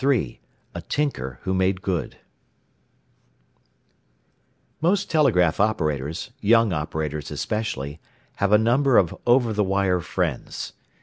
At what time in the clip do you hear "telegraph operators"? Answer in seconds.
5.11-6.31